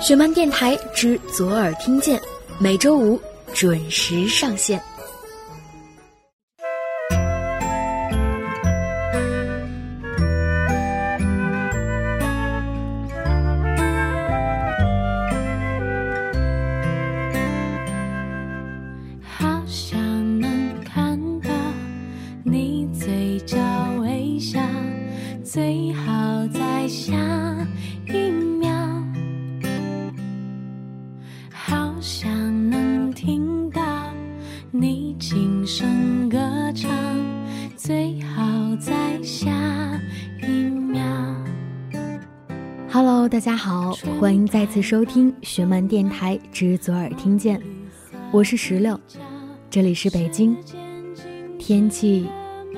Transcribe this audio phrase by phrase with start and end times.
[0.00, 2.20] 雪漫电台之左耳听见，
[2.58, 3.20] 每周五
[3.52, 4.80] 准时上线。
[44.28, 47.58] 欢迎再次收听雪漫电台之左耳听见，
[48.30, 49.00] 我是石榴，
[49.70, 50.54] 这里是北京，
[51.58, 52.28] 天气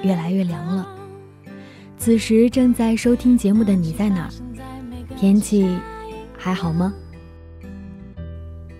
[0.00, 0.88] 越来越凉了。
[1.98, 4.30] 此时正在收听节目的你在哪？
[5.16, 5.68] 天气
[6.38, 6.94] 还好吗？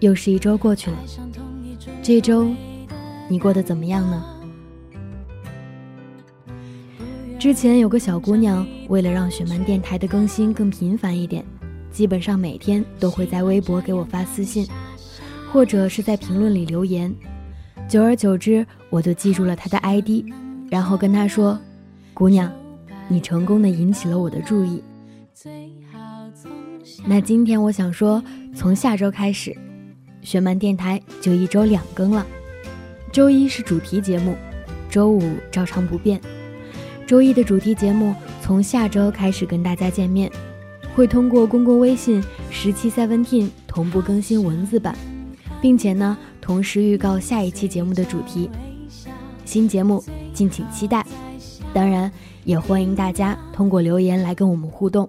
[0.00, 0.96] 又是一周过去了，
[2.02, 2.50] 这周
[3.28, 4.24] 你过得怎么样呢？
[7.38, 11.44] 之前有个小姑娘，为了让雪漫电台的更新更频繁一点，
[11.94, 14.66] 基本上每天都会在微博给我发私信，
[15.52, 17.14] 或者是在评论里留言。
[17.88, 20.24] 久而久之，我就记住了他的 ID，
[20.68, 21.56] 然后跟他说
[22.12, 22.52] ：“姑娘，
[23.06, 24.82] 你成功的引起了我的注意。”
[27.06, 28.20] 那今天我想说，
[28.56, 29.56] 从下周开始，
[30.20, 32.26] 学漫电台就一周两更了。
[33.12, 34.34] 周一是主题节目，
[34.90, 36.20] 周五照常不变。
[37.06, 40.28] 周一的主题节目从下周开始跟大家见面，
[40.94, 44.96] 会通过公共微信十七 Seventeen 同步更新文字版，
[45.60, 48.48] 并且呢同时预告下一期节目的主题。
[49.44, 51.04] 新节目敬请期待，
[51.72, 52.10] 当然
[52.44, 55.08] 也欢迎大家通过留言来跟我们互动。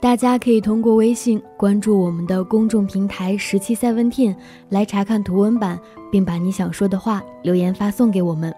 [0.00, 4.34] 大家可以通过微信关注我们的公众平台十七 Seventeen
[4.68, 5.78] 来查看图文版，
[6.12, 8.54] 并把你想说的话留言发送给我们。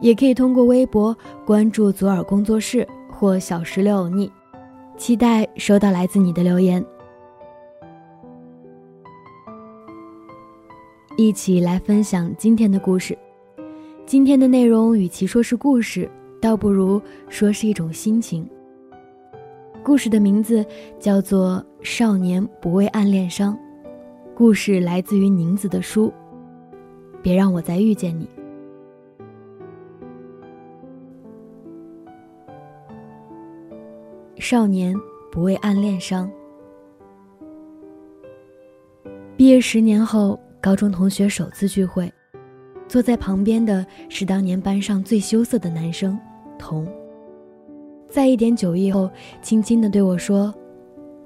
[0.00, 1.16] 也可以通过微博
[1.46, 4.30] 关注左耳工作室或小石榴欧尼，
[4.96, 6.84] 期待收到来自你的留言。
[11.16, 13.16] 一起来分享今天的故事。
[14.06, 18.48] 今天的内容与其说是故事，倒不如说是一种心情。
[19.82, 20.64] 故事的名字
[20.98, 23.54] 叫做《少年不为暗恋伤》，
[24.34, 26.12] 故事来自于宁子的书。
[27.22, 28.28] 别让我再遇见你。
[34.48, 34.96] 少年
[35.28, 36.30] 不为暗恋伤。
[39.36, 42.08] 毕业十年后，高中同学首次聚会，
[42.86, 46.16] 坐在旁边的是当年班上最羞涩的男生
[46.60, 46.86] 童。
[48.08, 49.10] 在一点酒意后，
[49.42, 50.54] 轻轻的对我说：“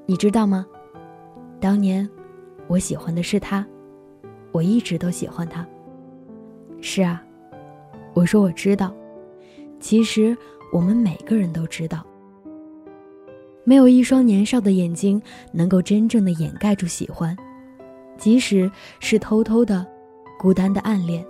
[0.08, 0.66] 你知道吗？
[1.60, 2.08] 当年
[2.68, 3.66] 我喜欢的是他，
[4.50, 5.68] 我一直都喜欢他。”
[6.80, 7.22] 是啊，
[8.14, 8.90] 我说我知道。
[9.78, 10.34] 其实
[10.72, 12.02] 我们每个人都知道。
[13.64, 15.20] 没有一双年少的眼睛
[15.52, 17.36] 能够真正的掩盖住喜欢，
[18.16, 19.86] 即使是偷偷的、
[20.38, 21.24] 孤单的暗恋，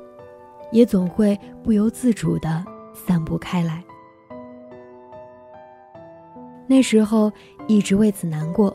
[0.72, 2.64] 也总会不由自主的
[2.94, 3.82] 散布开来。
[6.66, 7.32] 那时候
[7.66, 8.74] 一直为此难过，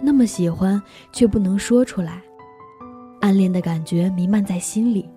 [0.00, 0.82] 那么喜欢
[1.12, 2.20] 却不能说出来，
[3.20, 5.08] 暗恋的感觉弥漫在心里，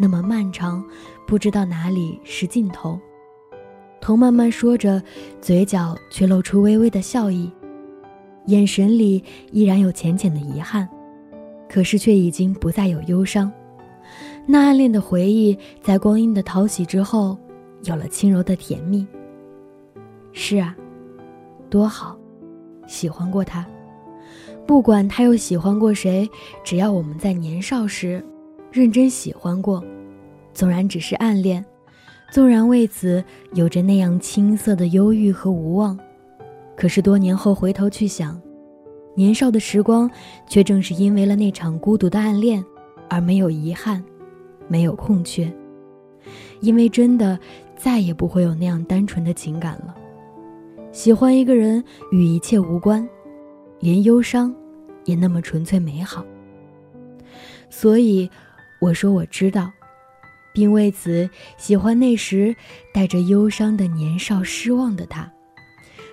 [0.00, 0.82] 那么漫长，
[1.26, 2.98] 不知道哪里是尽头。
[4.02, 5.00] 童慢慢说着，
[5.40, 7.48] 嘴角却露出微微的笑意，
[8.46, 10.88] 眼神里依然有浅浅的遗憾，
[11.68, 13.50] 可是却已经不再有忧伤。
[14.44, 17.38] 那暗恋的回忆，在光阴的淘洗之后，
[17.84, 19.06] 有了轻柔的甜蜜。
[20.32, 20.76] 是啊，
[21.70, 22.18] 多好，
[22.88, 23.64] 喜欢过他，
[24.66, 26.28] 不管他又喜欢过谁，
[26.64, 28.20] 只要我们在年少时
[28.72, 29.80] 认真喜欢过，
[30.52, 31.64] 纵然只是暗恋。
[32.32, 33.22] 纵然为此
[33.52, 35.98] 有着那样青涩的忧郁和无望，
[36.74, 38.40] 可是多年后回头去想，
[39.14, 40.10] 年少的时光
[40.48, 42.64] 却正是因为了那场孤独的暗恋，
[43.10, 44.02] 而没有遗憾，
[44.66, 45.52] 没有空缺，
[46.62, 47.38] 因为真的
[47.76, 49.94] 再也不会有那样单纯的情感了。
[50.90, 53.06] 喜欢一个人与一切无关，
[53.78, 54.54] 连忧伤
[55.04, 56.24] 也那么纯粹美好。
[57.68, 58.30] 所以，
[58.80, 59.70] 我说我知道。
[60.52, 62.54] 并为此喜欢那时
[62.92, 65.30] 带着忧伤的年少失望的他，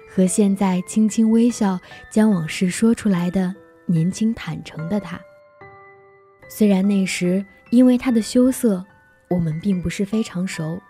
[0.09, 3.53] 和现在轻轻微笑将往事说出来的
[3.85, 5.19] 年轻坦诚的他。
[6.47, 8.83] 虽然那时因为他的羞涩，
[9.29, 10.81] 我们并不是非常熟，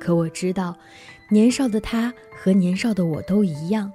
[0.00, 0.76] 可我知道，
[1.30, 3.92] 年少的他和年少的我都一样，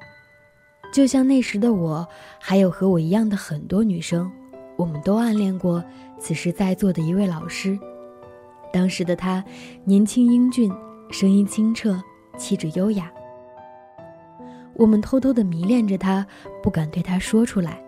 [0.93, 2.07] 就像那时的我，
[2.39, 4.31] 还有和我一样的很多女生，
[4.77, 5.83] 我们都暗恋过
[6.19, 7.77] 此时在座的一位老师。
[8.73, 9.43] 当时的他
[9.85, 10.73] 年轻英俊，
[11.11, 12.01] 声音清澈，
[12.39, 13.11] 气质优雅。
[14.73, 16.25] 我们偷偷的迷恋着他，
[16.63, 17.79] 不敢对他说出来，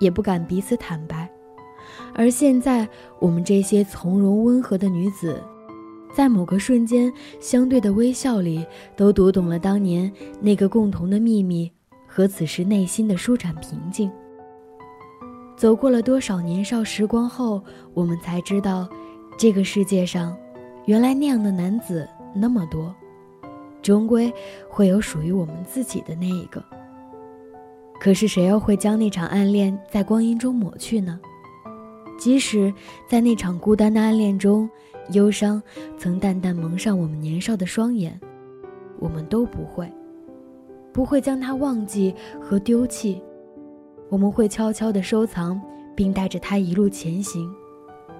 [0.00, 1.30] 也不敢彼此坦白。
[2.14, 2.88] 而现在，
[3.20, 5.38] 我们这些从容温和的女子，
[6.14, 8.64] 在某个瞬间相对的微笑里，
[8.96, 10.10] 都读懂了当年
[10.40, 11.70] 那个共同的秘密。
[12.08, 14.10] 和此时内心的舒展平静。
[15.54, 17.62] 走过了多少年少时光后，
[17.92, 18.88] 我们才知道，
[19.38, 20.34] 这个世界上，
[20.86, 22.94] 原来那样的男子那么多，
[23.82, 24.32] 终归
[24.68, 26.64] 会有属于我们自己的那一个。
[28.00, 31.20] 可是谁又会将那场暗恋在光阴中抹去呢？
[32.18, 32.72] 即使
[33.06, 34.68] 在那场孤单的暗恋中，
[35.12, 35.62] 忧伤
[35.98, 38.18] 曾淡淡蒙上我们年少的双眼，
[38.98, 39.86] 我们都不会。
[40.94, 43.22] 不会将它忘记和丢弃，
[44.08, 45.60] 我们会悄悄地收藏，
[45.94, 47.54] 并带着它一路前行，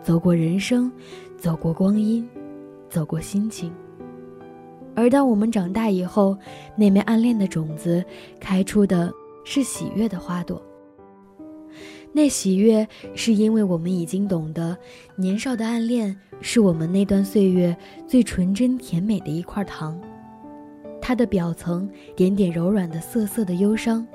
[0.02, 0.90] 走过人生，
[1.36, 2.28] 走过光阴，
[2.88, 3.72] 走过心情。
[4.94, 6.36] 而当我们长大以后，
[6.76, 8.04] 那枚暗恋的种子
[8.40, 9.12] 开出的
[9.44, 10.62] 是喜悦的花朵。
[12.12, 14.74] 那喜悦是因为我们已经懂得，
[15.16, 20.00] 年少的暗恋是我们那段岁月最纯真甜美的一块糖。
[20.98, 24.06] 它的表层点点柔软的涩涩的忧伤，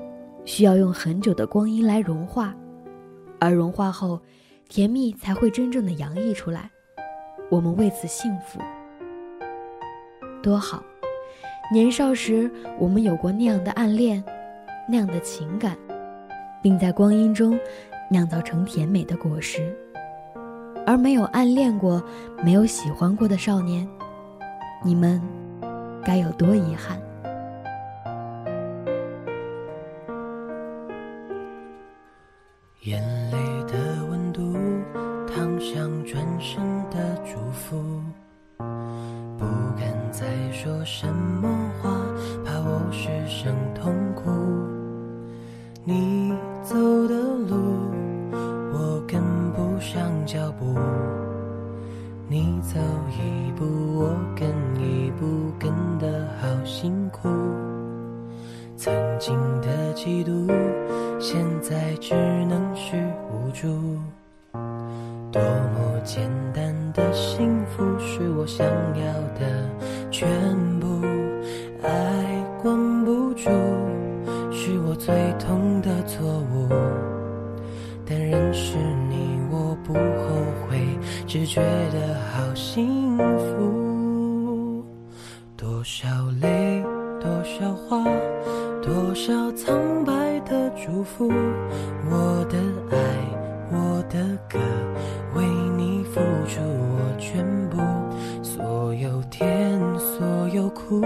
[0.45, 2.55] 需要用很久的光阴来融化，
[3.39, 4.19] 而融化后，
[4.71, 6.71] 甜蜜才会真正的洋溢出来。
[7.49, 8.57] 我们为此幸福，
[10.41, 10.81] 多好！
[11.73, 14.23] 年少时我们有过那样的暗恋，
[14.87, 15.75] 那样的情感，
[16.63, 17.59] 并在光阴中
[18.09, 19.75] 酿造成甜美的果实。
[20.85, 22.01] 而没有暗恋过、
[22.41, 23.85] 没有喜欢过的少年，
[24.85, 25.21] 你们。
[26.03, 26.99] 该有多遗憾！
[32.79, 33.90] 眼泪的，
[35.71, 37.81] 烫伤转身的祝福。
[39.37, 39.45] 不
[39.79, 41.47] 敢再说什么
[41.81, 41.89] 话，
[42.43, 44.29] 怕我失声痛哭。
[45.85, 46.75] 你走
[47.07, 47.15] 的
[47.47, 47.55] 路，
[48.73, 49.21] 我跟
[49.53, 50.77] 不上脚步。
[52.27, 52.77] 你走
[53.17, 53.65] 一步，
[53.97, 57.29] 我跟一步，跟得好辛苦。
[58.75, 60.30] 曾经的嫉妒，
[80.01, 80.27] 不后
[80.67, 80.79] 悔，
[81.27, 84.83] 只觉得好幸福。
[85.55, 86.07] 多少
[86.41, 86.83] 泪，
[87.19, 88.03] 多少话，
[88.81, 91.29] 多少苍白的祝福。
[92.09, 92.57] 我的
[92.91, 92.97] 爱，
[93.71, 94.57] 我的歌，
[95.35, 95.45] 为
[95.77, 97.77] 你付出我全部。
[98.41, 101.01] 所有甜，所有苦，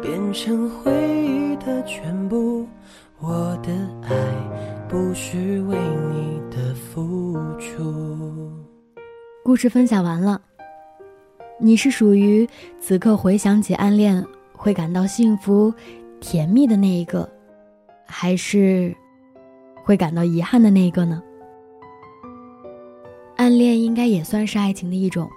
[0.00, 2.41] 变成回忆的全部。
[9.44, 10.40] 故事分享完了，
[11.58, 12.48] 你是属于
[12.78, 15.74] 此刻回想起暗恋会感到幸福、
[16.20, 17.28] 甜蜜的那一个，
[18.06, 18.94] 还是
[19.82, 21.20] 会感到遗憾的那一个呢？
[23.34, 25.28] 暗恋应该也算是爱情的一种，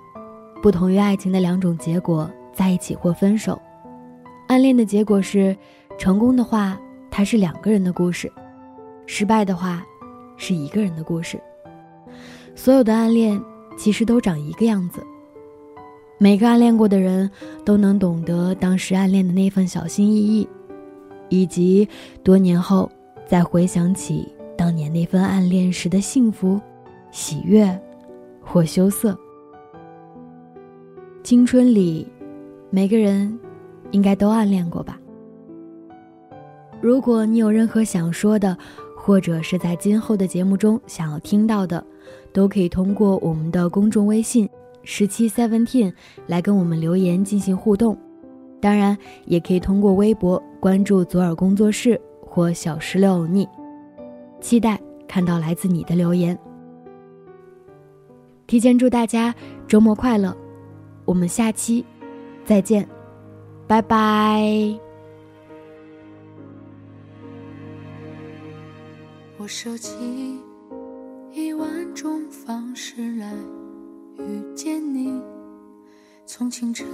[0.61, 3.59] 不同于爱情的两种结果，在一起或分手。
[4.47, 5.57] 暗恋的结果是
[5.97, 8.31] 成功的话，它是两个人的故事。
[9.07, 9.83] 失败的话，
[10.37, 11.41] 是一个人的故事。
[12.53, 13.41] 所有的暗恋
[13.77, 15.05] 其实都长一个样子。
[16.17, 17.29] 每个暗恋过的人
[17.65, 20.47] 都能懂得当时暗恋的那份小心翼翼，
[21.29, 21.87] 以及
[22.23, 22.89] 多年后
[23.27, 24.27] 再回想起
[24.57, 26.59] 当年那份暗恋时的幸福、
[27.11, 27.67] 喜悦
[28.41, 29.17] 或羞涩。
[31.21, 32.07] 青春里，
[32.69, 33.37] 每个人
[33.91, 34.97] 应该都暗恋过吧？
[36.81, 38.57] 如果你有任何想说的，
[38.95, 41.83] 或者是在今后的节目中想要听到的，
[42.31, 44.49] 都可以通过我们的公众微信
[44.83, 45.93] 十七 seventeen
[46.27, 47.97] 来跟我们留言进行互动。
[48.61, 53.47] 当然，也可以通过微博关注左耳工作室或小石榴欧尼，
[54.41, 56.37] 期待看到来自你的留言。
[58.47, 59.33] 提前祝大家
[59.67, 60.35] 周末快乐，
[61.03, 61.85] 我们下期
[62.43, 62.87] 再见，
[63.67, 64.77] 拜拜。
[69.37, 70.39] 我设计
[71.31, 71.69] 一万
[72.05, 73.33] 种方式来
[74.19, 75.11] 遇见你，
[76.23, 76.85] 从清晨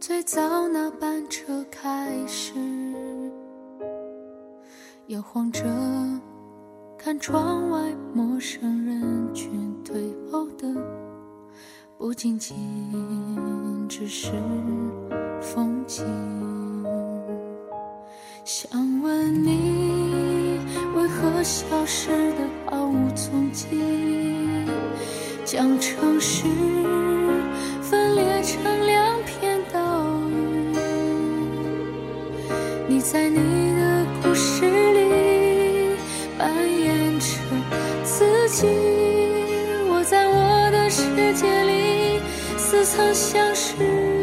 [0.00, 2.54] 最早那班车开始，
[5.08, 5.62] 摇晃着，
[6.96, 10.66] 看窗外陌生人群退后的，
[11.98, 12.56] 不仅仅
[13.86, 14.32] 只是
[15.42, 16.02] 风景。
[18.46, 18.70] 想
[19.02, 20.58] 问你，
[20.96, 23.68] 为何消失的毫无踪迹？
[25.44, 26.42] 将城市
[27.80, 30.76] 分裂成两片岛屿。
[32.88, 33.36] 你在你
[33.76, 35.96] 的故事里
[36.36, 37.26] 扮演着
[38.02, 38.66] 自己，
[39.88, 41.04] 我在我的世
[41.34, 42.20] 界里
[42.58, 44.13] 似曾相识。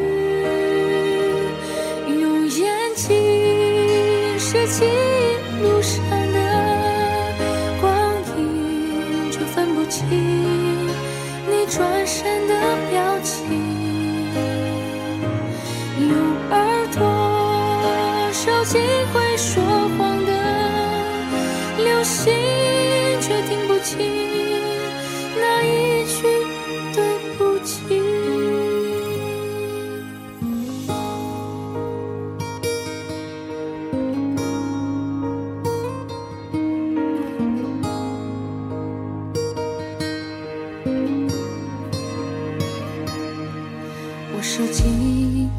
[44.62, 45.50] 设计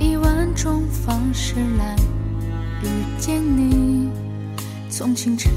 [0.00, 1.94] 一万种方式来
[2.82, 2.86] 遇
[3.18, 4.08] 见你，
[4.88, 5.52] 从清晨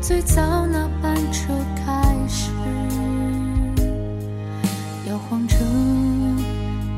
[0.00, 1.52] 最早那班车
[1.84, 2.52] 开始，
[5.08, 5.56] 摇晃着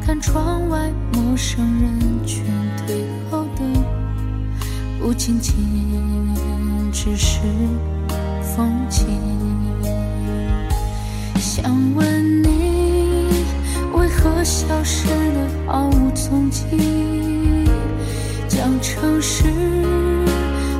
[0.05, 2.45] 看窗外陌生人群
[2.87, 3.65] 退后的，
[5.01, 5.55] 不仅仅
[6.93, 7.41] 只是
[8.43, 9.07] 风景。
[11.39, 12.53] 想问你，
[14.26, 16.64] 我消失的毫无踪迹？
[18.49, 19.45] 将城市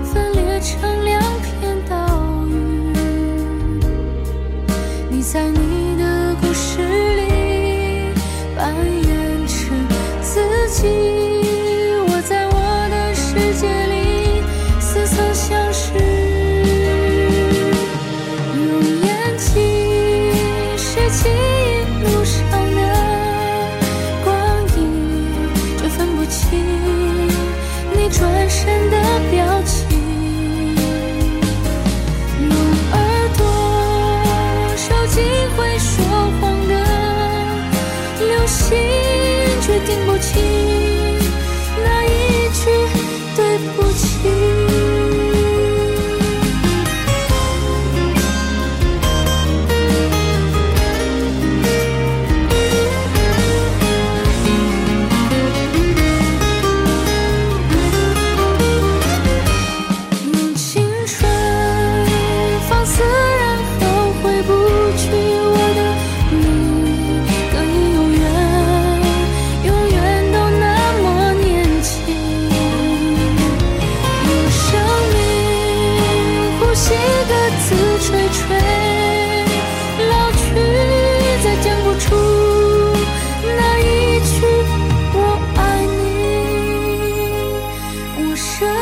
[0.03, 2.53] 分裂成两片岛屿。
[5.11, 6.81] 你在你的故事
[7.17, 8.15] 里
[8.57, 9.55] 扮演着
[10.23, 11.24] 自己，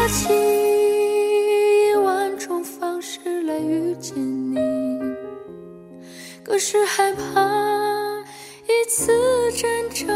[0.02, 0.34] 我设计
[1.92, 4.16] 一万种方式来遇见
[4.52, 4.58] 你，
[6.42, 8.20] 可是害怕
[8.66, 9.12] 一次
[9.52, 10.08] 真正